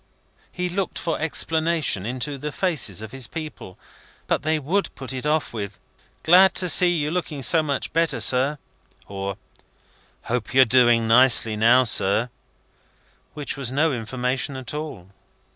He 0.51 0.67
looked 0.67 0.97
for 0.97 1.19
explanation 1.19 2.07
into 2.07 2.39
the 2.39 2.51
faces 2.51 3.03
of 3.03 3.11
his 3.11 3.27
people. 3.27 3.77
But 4.25 4.41
they 4.41 4.57
would 4.57 4.89
put 4.95 5.13
it 5.13 5.27
off 5.27 5.53
with 5.53 5.77
"Glad 6.23 6.55
to 6.55 6.69
see 6.69 6.97
you 6.97 7.11
looking 7.11 7.43
so 7.43 7.61
much 7.61 7.93
better, 7.93 8.19
sir;" 8.19 8.57
or 9.07 9.37
"Hope 10.23 10.55
you're 10.55 10.65
doing 10.65 11.07
nicely 11.07 11.55
now, 11.55 11.83
sir;" 11.83 12.21
in 12.23 12.29
which 13.35 13.55
was 13.55 13.71
no 13.71 13.93
information 13.93 14.57
at 14.57 14.73
all. 14.73 15.09